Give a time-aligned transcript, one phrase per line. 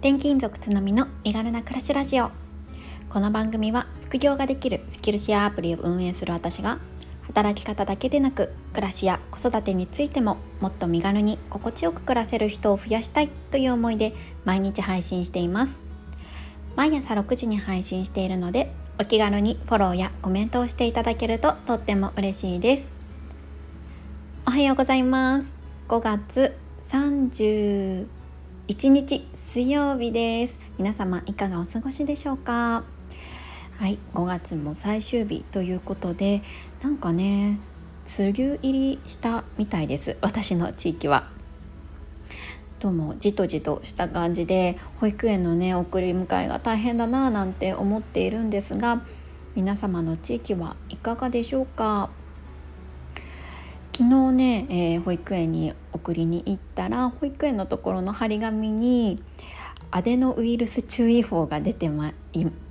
[0.00, 2.30] 転勤族つのみの身軽な暮らしラジオ。
[3.10, 6.78] この番組は副業ができるスキルシェアアプリを運営する私が
[7.22, 14.12] 働き方だけでなく暮らしや子育てについてももっと身軽に心地よく暮らせる人を増やしたいという思いで
[14.44, 15.80] 毎日配信しています。
[16.76, 22.88] 毎朝6時に配信しているのでお気軽にフォローやコメントをしていただけるととっても嬉しいです。
[24.46, 25.52] おはようございます。
[25.88, 26.56] 5月
[26.86, 28.06] 31
[28.90, 30.58] 日水曜日です。
[30.76, 32.84] 皆様いかがお過ごしでしょうか？
[33.78, 36.42] はい5月も最終日ということで
[36.82, 37.58] なんかね
[38.18, 40.18] 梅雨入りしたみたいです。
[40.20, 41.30] 私の地域は。
[42.78, 49.00] どうもじとじとした感じで保育園のね送り迎えが大変だなぁなんて思っているんですが
[49.54, 52.10] 皆様の地域はいかがでしょうか？
[53.96, 59.22] 昨日ね、えー、保育園に送りに行ったら保育園のところの張り紙に
[59.90, 62.12] アデノウイルス注意報が出てま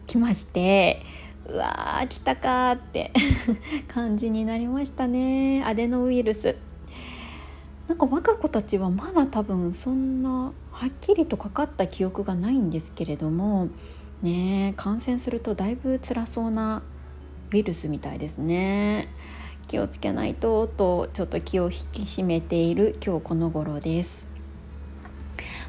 [0.07, 1.01] きまして
[1.47, 3.11] うわー来たかって
[3.87, 6.55] 感じになりましたねアデノウイルス
[7.87, 13.69] なんか我が子たちはまだ多分そんなはっきりとかかった記憶がないんですけれども
[14.21, 16.81] ね感染するとだいぶ辛そうな
[17.51, 19.07] ウイルスみたいですね。
[19.67, 24.27] 気をつけないととちょっと気を引き締めている今日この頃です。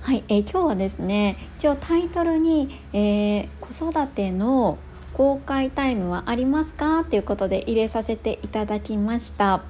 [0.01, 4.79] はい、えー、今日はですね一応タイトルに、えー、子育ての
[5.13, 7.05] 公開タイムはありますか？
[7.05, 9.63] ということで入れさせていただきました。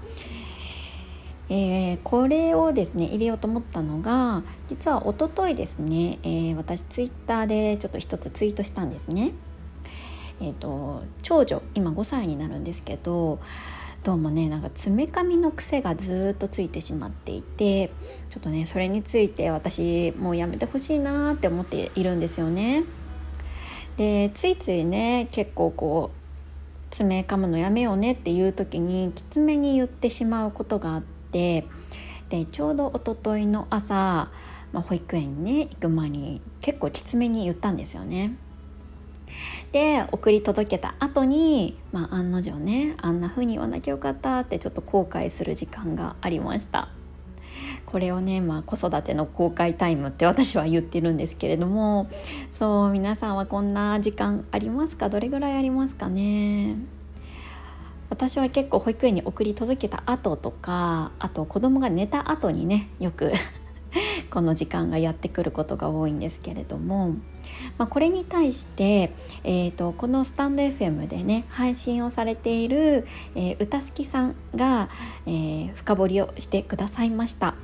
[1.48, 9.32] えー、これをですね入れようと思ったのが実はおとといですね、えー、私ツイッターでちょっと一つツイートしたんですね。
[10.40, 13.40] えーと長女今5歳になるんですけど
[14.08, 17.88] どうもねなんか爪髪の癖がずっとついてしまっていて
[18.30, 22.84] ちょっとねそれについて私もうやめてほしいなって思っているんですよね。
[23.98, 31.66] でついついね結構こう爪噛むのやめようねっていう時にきつめに言ってしまうことがあって
[32.30, 34.30] でちょうどおとといの朝、
[34.72, 38.38] まあ、保育園にね行く前に結構きつめに言ったんですよね。
[39.72, 46.88] で送り届けた後に、まあ、案の定ねあんな風に言わなきゃよかったってちょっと後悔する時間がありました。
[47.86, 52.08] これをね、まあ、子育ての公開タイムって私は言ってるんですけれども
[52.50, 55.08] そう皆さんはこんな時間ありますか？
[55.08, 56.76] どれぐらいありますかね？
[58.10, 63.32] 私は結構保育園に送り届けた後とかあと子供が寝た後にねよく
[64.30, 67.16] この時間がやってくることが多いんですけれども、
[67.78, 69.12] まあ、これに対して、
[69.44, 74.88] えーと、このスタンド FM でね配信をされている、えー、歌好きさんが、
[75.26, 77.54] えー、深掘りをしてくださいました。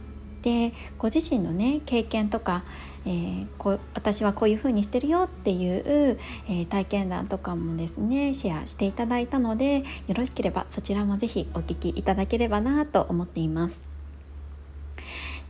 [0.44, 2.64] でご自身のね経験とか、
[3.06, 13.80] えー、こ私はこういうふうにしてるよっていう、えー、体験談とかもですねシェアしていただいたのでよろしければそちらも是非お聞きいただければなと思っています。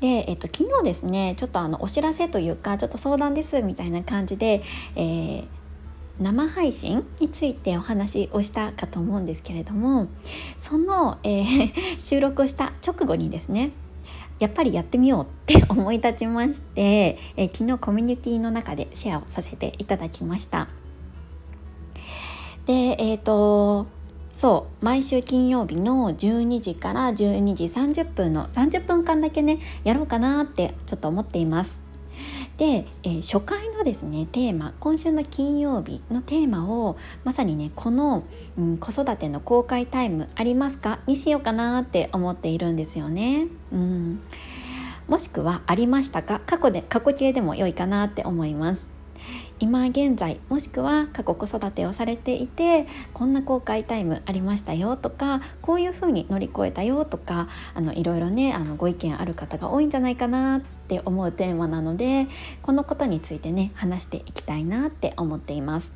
[0.04, 4.62] で、えっと、昨日ですねちょっとあのお知らせというかちょっと相談ですみたいな感じで、
[4.96, 5.46] えー、
[6.20, 10.08] 生配信についてお話をしたかと思うんですけれども
[10.58, 11.72] その、えー、
[12.02, 13.70] 収録をした直後にですね
[14.40, 20.68] やっぱりやってみようって思い立ちまして、えー、昨日コミュニティの中でシェアをさせていただきました。
[22.66, 23.86] でえ、ー、と
[24.34, 31.78] そう毎週金曜日の12時から12時30分の30分間だけねやろうかなってちょっと思っています。
[32.56, 38.22] で、えー、初回のですねテーマ今週の金曜日のテーマをまさにねこの、
[38.56, 41.00] うん、子育ての公開タイムありますか？
[41.06, 43.46] にしようかなって思っているんですよね。
[43.72, 44.20] うん
[45.08, 46.40] もしくはありましたか？
[46.46, 48.93] 過去で過去形でも良いかなって思います。
[49.64, 62.28] 今現在もしくは過去子育てをされていてこんな公開タイムありましたよとかこういうふうに乗り越えたよとかあのいろいろねあのご意見ある方が多いんじゃないかなって思うテーマなので
[62.60, 65.90] このことについてね話していきたいなって思っています。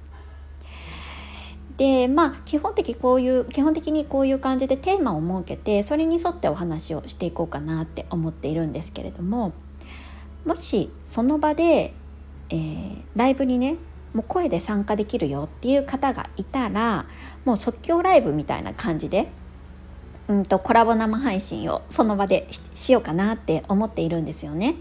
[1.76, 9.52] でまあ基本的こういう基本的にこういう感じでテーマを設けてそれに沿ってお話をしていこうかなって思っているんですけれども
[10.46, 11.92] もしその場で
[12.50, 13.76] えー、ライブにね
[14.14, 17.06] もう声で参加できるよっていう方がいたら
[17.44, 19.28] もう即興ライブみたいな感じで
[20.28, 24.76] うんとコラボ生配信をその場でしようかなって思っているんですよね。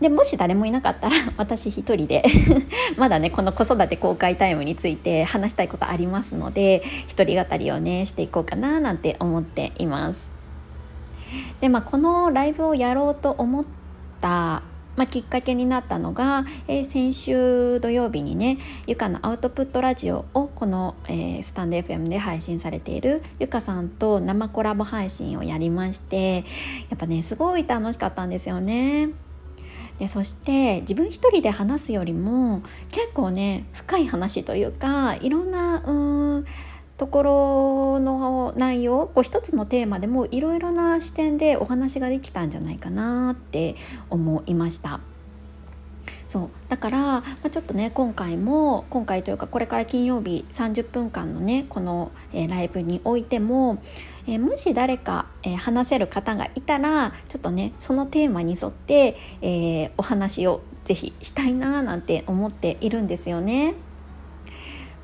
[0.00, 2.22] でもし誰もいなかったら 私一人で
[2.96, 10.30] まだねこの子育て公開タイムについて話したいことありますので一人語りをねしていこうかななんて思っています。
[11.60, 13.64] でまあこのライブをやろうと思っ
[14.20, 14.62] た
[14.98, 18.58] まあ、きっかけになったのが、えー、先週土曜日にね
[18.88, 26.38] ゆかのアウトプットラジオをこの、えー、スタンド FM で配信されているゆかさんと生コラボ配信をやりまして
[26.90, 29.10] やっぱねすごい楽しかったんですよね。
[30.00, 35.92] でそして自分一人で話すよりも結構ね深い話というかいろんなう
[36.40, 36.44] ん
[36.98, 43.76] ところの内容こう一つのテーマでもいろいろな視点でお話ができたんじゃないかなって
[44.10, 45.00] 思いました。
[46.26, 53.82] そうだから、まあ、ちょっとね今回も今回というかこれから金曜日30分間のねこの、えー、ライブにおいても、
[54.26, 63.74] えー、もし誰か、えー、話せる方がいたらちょっとねそのテーマに沿って、えお話をぜひしたいななんて思っているんですよね。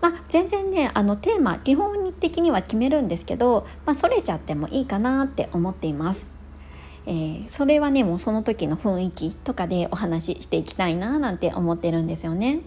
[0.04, 6.28] まあ、全然ねあのテーマ基本的には決めるんですけど、まあ、それちゃってもいいかなって思っています。
[7.06, 12.60] えー、それはねもうその時の雰囲気とかでお話ししていきたいななんて思ってるんですよね。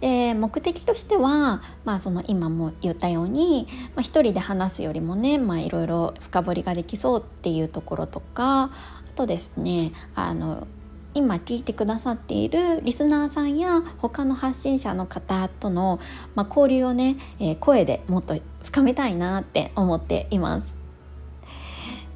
[0.00, 8.70] で目的としては、まあ、その今も言ったように、まあ、一人で話すよりもね、まあ、いろいろ深掘りができそうっていうところとかあ
[9.14, 10.66] とですねあの
[11.16, 15.98] 今聞いてくださっているリスナーさんや他の発信者の方との、
[16.34, 20.76] まあ、交流をね、えー、声でもっと深めたいなって思っています。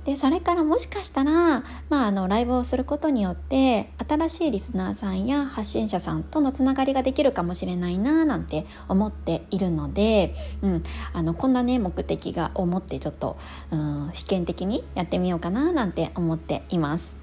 [0.05, 10.83] でそれからもしかしたら、まあ、あのライブをすることによって新しいリスナーさんや発信者さんとのつながりができるかもしれないななんて思っているので、うん、
[11.13, 13.39] あのこんなね目的が思ってちょっと、
[13.71, 17.17] うん、試験的にやってみようかななんて思っています。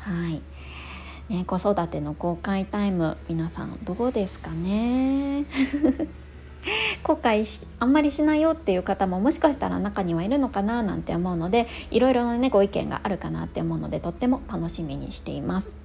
[0.00, 0.42] はい
[1.30, 5.44] ね、子育ての公開タイム皆さんどうですかね？
[7.04, 15.76] 後悔しあんまりしないよっていう方ももしかしたら中にはいるのかななんて思うのでいろいろな、ね、ご意見があるかなって思うのでとっても楽しみにしています。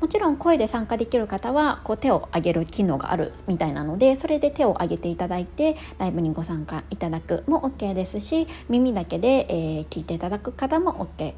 [0.00, 11.32] もちろん声で参加できる方はこう手を挙げる機能があるみたいなのでそれで手を挙げていただいてライブにご参加いただくも OK ですし耳だけで、えー、聞いていただく方も OK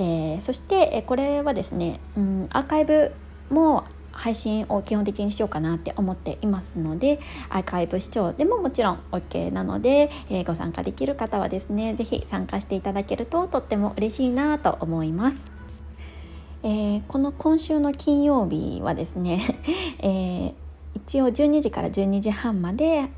[0.00, 3.12] えー、そしてこれはですね、うん、アーカイブ
[3.50, 7.20] も配信を基本的にしようかなって思っていますので
[7.50, 15.50] アーカイブ視聴でももちろん OK なので、えー、ご参加できる方はですね是非参加していただけるととっても嬉しいなと思います。
[16.62, 19.40] えー、この今週の金曜日はですね、
[20.00, 20.54] えー、
[20.94, 23.08] 一応12時から12時半まで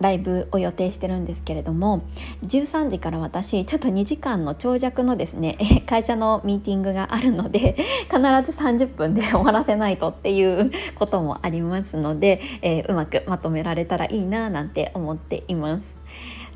[0.00, 2.02] ライブを予定してるんですけれども
[2.44, 15.99] 13時から私ちょっと2時間の長尺のですね 会社のミーティングがあるので必ず30分で終わらせないとっていうこともありますので、えー、うまくまとめられたらいいななんて思っています。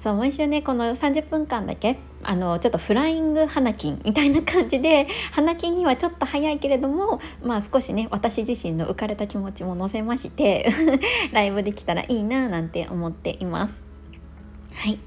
[0.04, 10.70] そう毎週ねこの30分間だけあのちょっとフライング花金みたいな感じで 花金にはちょっと早いけれどもまあ少しね私自身の浮かれた気持ちも乗せまして
[11.32, 13.82] ライブできたらいいななんて思っています。
[14.74, 14.98] はい、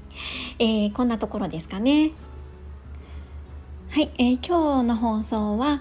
[0.58, 2.10] えー、こんなところですかね。
[3.90, 5.80] はい、えー、今日の放送は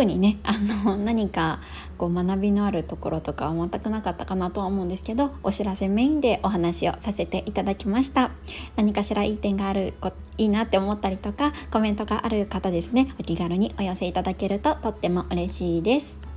[0.00, 1.60] 特にねあの 何か
[1.98, 8.30] こう学びのあるところとかは全くなかったかなとは思うんですけどお知らせメインでお話をさせていただきました。
[8.76, 9.92] 何かしらいい点がある
[10.38, 16.29] いいなって思ったりとかコメントがある方ですねお気軽にお寄せいただけるととっても嬉しいです。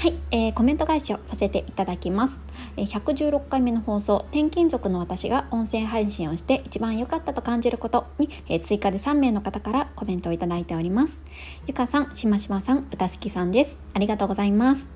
[0.00, 2.40] はい、えー、コメント返しをさせていただきます、
[2.78, 11.20] えー、116回目の放送転勤族の私が音声配信をして一番良かったと感じることに、えー、追加で3名の方からコメントをいただいております。
[11.66, 13.76] ゆかさん、しましまさん、歌好きさんです。
[13.92, 14.88] ありがとうございます。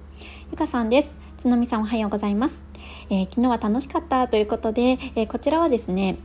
[0.51, 1.13] ゆかさんです。
[1.37, 2.63] つのみさんおはようございます、
[3.11, 6.17] え昨日は楽しかったということで、えこちらはですね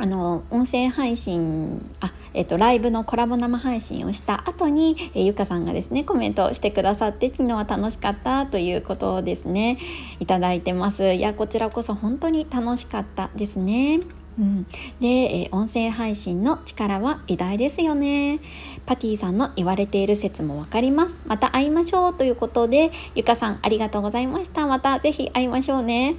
[0.00, 9.78] あの音声配信あ、えっと、ライブのコラボ生配信をした後に、えゆかさんがですねコメントをしてくださって昨日は楽しかったということをですね。
[10.18, 11.12] いただいてます。
[11.12, 14.00] いやこちらこそ本当に楽しかったですね。
[14.40, 14.66] うん、
[15.00, 18.40] で、え音声配信の力は偉大ですよね。
[18.86, 21.20] パティさんの言われている説も分かります。
[21.26, 24.66] また会いましょうということでゆかさんありがとうございました。
[24.66, 26.16] また是非会いましょうね。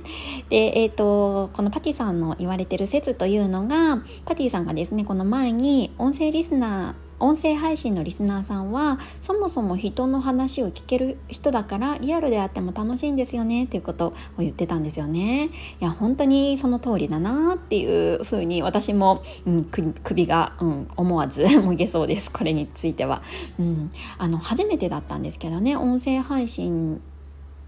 [0.50, 15.46] でえっ、ー、とこのパティさんの言われてる説というのがパティさんがですねこの前に音声リスナー音声配信のリスナーさんはそもそも人の話を聞ける人だからリアルであっても楽しいんですよねっていうことを言ってたんですよね。
[15.46, 15.50] い
[15.80, 23.22] や本当にその通りだなっていうふうに私も、うん、首が、うん、思わず もげそうですこれについては、
[23.60, 23.92] うん。
[24.18, 27.02] あの初めてだったんですけどね音声配信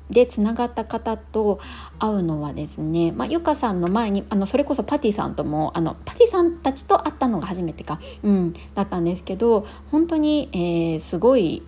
[0.09, 1.59] でつながった方と
[1.99, 11.63] 会うのはですね、まあ、ゆかさんの前にあのそれこそパティさんともあのパティさんたちと会ったのが初めてか、うん、だったんですけど本当に、えー、すごい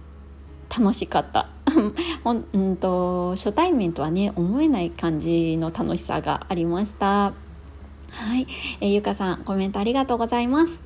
[0.77, 1.49] 楽しかった。
[2.23, 7.33] ほんうんと初対面とはね思えない感じの楽しさがありました。
[8.11, 8.47] はい、
[8.79, 10.81] えー、ゆかさんコメントありがとうございます、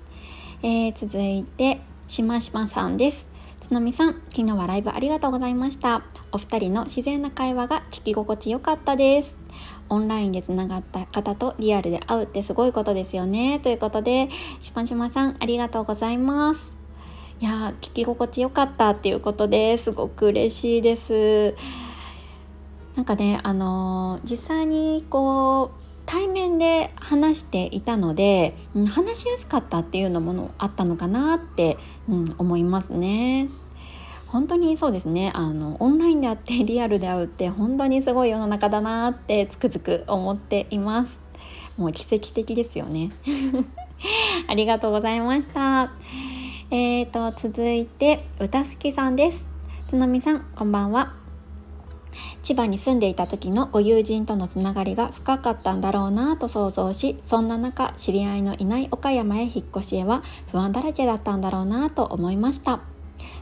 [0.64, 3.28] えー、続いてしましまさんです。
[3.62, 6.04] つのみさん昨日はライブありがとうございました。
[6.32, 9.36] お二人の自然な会話が聞き心地よかったです。
[9.90, 13.60] オンラインでつながった方とリアルで会うってすごいことですよね。
[13.60, 14.30] ということで
[14.62, 16.76] しましまさんありがとうございます。
[17.42, 21.56] いや聞き心地よかったっていうことですごく嬉しいです。
[22.96, 31.78] なんかねあの実際にこう対面で話していたので、うん、話しやすかったっていうのもあったのかなって、
[32.10, 33.48] うん、思いますね。
[34.32, 35.32] 本当にそうですね。
[35.34, 41.20] あのオンラインで会って リアルで会うって本当にすごい世の中だなってつくづく思っています。
[41.78, 43.10] もう奇跡的ですよね。
[44.48, 45.92] ありがとうございました。
[46.72, 49.48] えーと続いて歌好きさんです。
[49.90, 51.14] つのみさんこんばんは。
[52.42, 62.82] 千葉に住んでいた時のご友人とのつながりが深かったんだろうなと想像しそんな中知り合いのいない岡山へ引っ越しへは不安だらけだったんだろうなと思いました。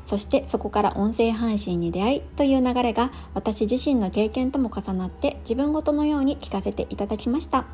[0.06, 7.66] そしてそこから音声配信に出会いという流れが私自身の経験とも重なって自分ごとのように聞かせていただきました。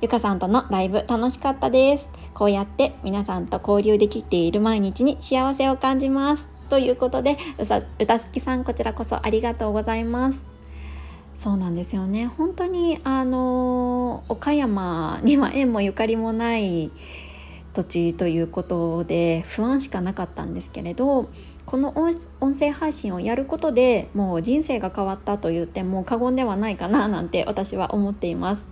[0.00, 2.08] ゆかさんとのライブ楽しかったです。
[2.34, 6.48] こうやって皆さんと交流できている毎日に幸せを感じます。
[6.68, 7.80] ということで歌
[8.18, 10.44] 好きさんこちらこそありがとうございます。
[11.34, 12.26] そうなんですよね。
[12.26, 16.90] 本当にあの岡山には縁もゆかりもない
[17.76, 21.28] 土地ということで不安しかなかったんですけれど
[21.66, 21.92] この
[22.40, 28.64] 音声配信をやることでもう人生が変わったと言っても過言ではないかななんて私は思っています。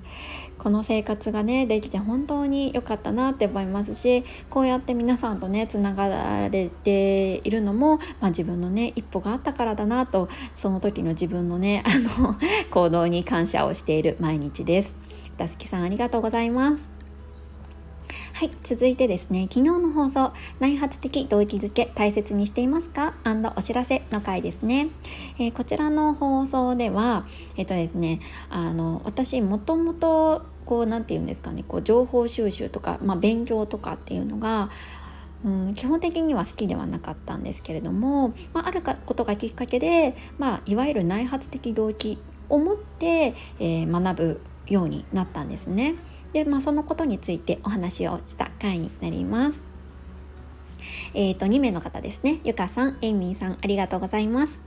[0.56, 12.38] この生活がねできて本当に良かったなって思いますしこうやって皆さんとねつながれているのも、まあ、自分のね一歩があったからだなとその時の自分のねあの
[12.70, 14.96] 行動に感謝をしている毎日です。
[15.36, 16.93] たすきさんありがとうございます。
[18.44, 23.14] はい続いてですね昨日の放送内発的動機づけ大切にしていますか？
[23.56, 24.88] お知らせの回ですね、
[25.38, 28.20] えー、こちらの放送ではえっ、ー、とですね
[28.50, 34.68] あの私もともとこう何て言うんですかねこう情報収集とか、まあ、勉強とかっていうのが
[35.42, 42.18] うん、基本的には好きではなかったんですけれども、まあ、あることがきっかけで、まあ、いわゆる内発的動機
[42.50, 45.94] を持って、えー、学ぶようになったんですね。
[46.34, 49.62] で、まあ、そのことについてお話をした回になります。
[51.14, 52.40] えっ、ー、と2名の方ですね。
[52.44, 54.60] ゆかさん、エイミーさん、ありがとうございます。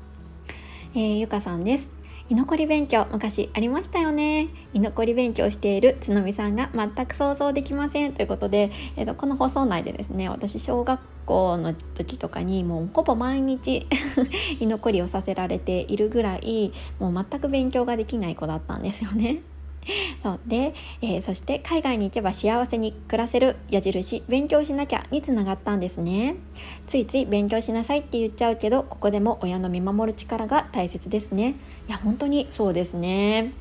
[0.96, 1.90] えー、ゆかさんです。
[2.30, 13.88] 居残り勉強昔ありましたよね居残り勉強しているつのみさんが全く想像できませんということで、えーと、この放送内でですね私小学校の時とかにもうほぼ毎日
[14.60, 19.40] 居残りをさせられているぐらいもう全く勉強ができない子だったんですよね。
[20.24, 26.36] そうで、えー、そして海外に行けば幸せに暮らせる矢印勉強しなきゃにつながったんですね。
[26.88, 31.56] ついつい勉強しなさいって言っちゃうけどここでも親の見守る力が大切ですね。
[31.88, 33.54] いや本当にそうですね。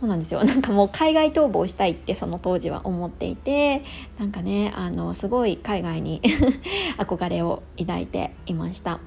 [0.00, 0.42] そうなんですよ。
[0.42, 3.82] なんかもう海外逃亡したいってその当時は思っていて
[4.18, 6.22] なんかねあのすごい海外に
[6.96, 9.00] 憧れを抱いていました。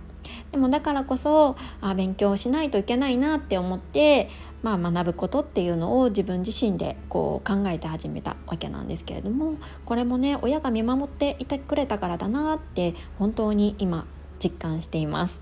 [0.52, 4.30] でもだからこそあ勉強しないといけないなって思って
[4.64, 14.08] まあ、学ぶことっていうのを自分自身でこう考えて始めたわけなんですけれどもこれもね親が見守っていてくれたからだなって本当に今
[14.42, 15.42] 実感しています。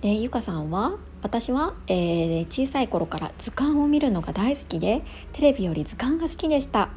[0.00, 5.02] でゆかさんは私は、えー、小さい頃から図鑑を見るのが大好きで
[5.32, 6.88] テレビより図鑑が好きでした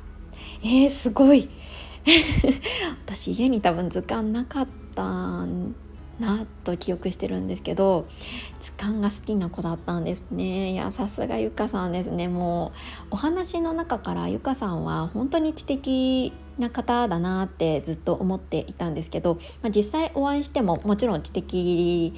[0.64, 1.50] えー、すごい
[3.06, 5.76] 私家に多分図鑑なかったん
[6.20, 8.08] なと記憶してるんですけど
[8.62, 10.72] 図鑑が好きな子だったんですね。
[10.72, 12.28] いやさすがゆかさんですね。
[12.28, 12.72] も
[13.06, 22.14] うお話の中からゆかさんは本当に知的な方だなってずっと思っていたんですけど、まあ、実際お会いしてももちろん知的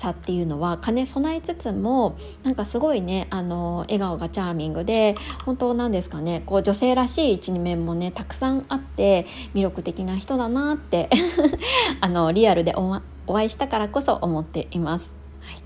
[0.00, 11.10] さっていうのは兼ね備えつつもなんかすごいねあの笑顔がチャーミングで本当なんですかねこう女性らしい一面もねたくさんあって魅力的な人だなって
[12.00, 15.12] あのリアルでおお会いしたからこそ思っています。
[15.40, 15.62] はい。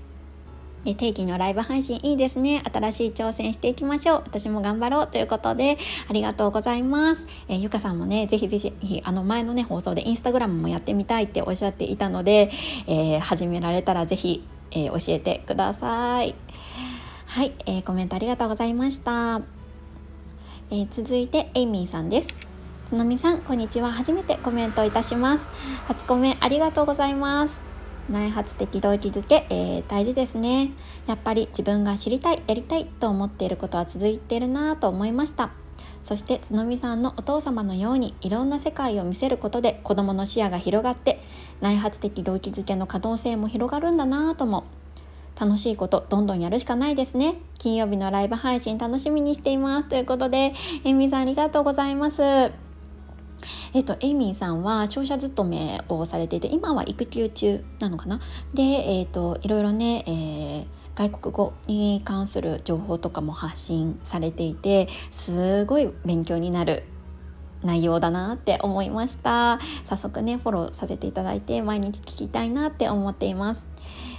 [0.85, 2.63] で定期のライブ配信いいですね。
[2.71, 4.23] 新しい挑戦していきましょう。
[4.23, 12.51] 私も頑張ろうということでありがとうございます、えー、ゆかさんもねぜひぜひあの前のね放送でインスタグラムもやってみたいっておっしゃっていたので、
[12.85, 16.35] えー、始められたらぜひ、えー、教えてください。
[17.25, 19.41] はい、えー、コメントありがとうございました、
[20.69, 22.54] えー、続いてエイミーさんです。
[22.85, 23.91] つのみさんこんにちは。
[23.91, 25.47] 初めてコメントいたします。
[25.87, 27.59] 初コメありがとうございます。
[28.11, 30.69] 内発的動機づけ、えー、大事ですね。
[31.07, 35.49] やっぱり自分が知りたいやりたいと思っていることは続いているなと思いました。
[36.03, 41.23] そしてつのみさんのお父様のようにいろんな世界を見せることで子どもの視野が広がって
[41.61, 44.63] 内発的動機づけの可能性も広がるんだなとも。
[45.37, 47.39] 楽しいことどんどんやるしかないですね。
[47.57, 49.89] 金曜日のライブ配信楽しみにしています。
[49.89, 52.64] ということでえみさんありがとうございます。
[53.73, 58.19] えっと、エイミーさんは商社勤めをされていて今は育休中なのかな？
[58.53, 66.83] で、えっと、いろいろね、えー、外国語に関する情報とかも発信されていてすごい勉強になる
[67.63, 69.59] 内容だなって思いました。
[69.89, 73.65] 早速ねフォローさせていただいて毎日聞きたいなって思っています。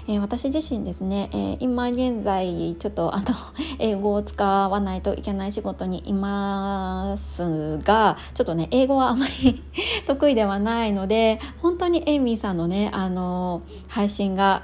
[0.08, 3.26] えー、私自身ですね、えー、今現在ちょっとあの
[3.78, 9.62] 英語を使わないといけない仕事にいますがちょっとね英語はあまり
[10.06, 14.62] 得意ではないので本当にエイミーさんのねあの配信が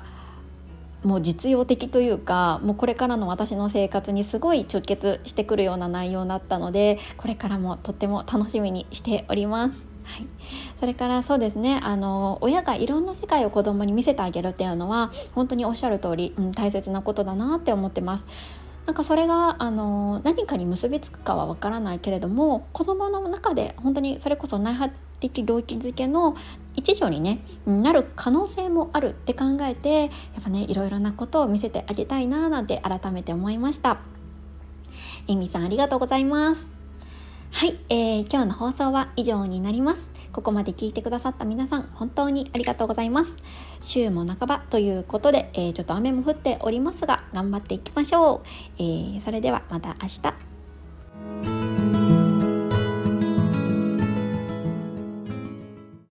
[1.03, 9.92] もう実用的というかもうこれからの私の生活にすごい直結してくるような内容だったのでこれからもとっても楽しみにしております。
[10.05, 10.27] はい、
[10.81, 18.27] それからそうですねあの親がいろんな世界を子供に見せてあげるっていうのは本当におっしゃる通り、うん、大切なことだなって思ってます。
[18.87, 26.37] なんかそれがあの何かに結びつくかはわからないけれども子どもの中で本当にそれこそ内発的動機づけの
[26.75, 30.11] 一助に、ね、なる可能性もあるって考えてやっ
[30.43, 34.01] ぱねいろいろなことを見せてあげたいななんて改めて思いました。
[35.29, 36.82] えみさんありがとうございます。
[37.53, 40.11] はい、えー、今日の放送は以上になります。
[40.33, 43.37] ここまで聞いてくださった皆さん、本当にありがとうございます。
[43.81, 48.49] 週も半ばということで、えー、ちょっと雨も降っておりますが、頑張っていきましょう。
[48.79, 51.82] えー、それではまた明日。